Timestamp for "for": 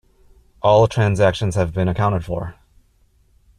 2.25-2.55